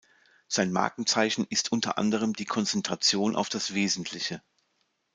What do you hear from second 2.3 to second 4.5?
die Konzentration auf das Wesentliche.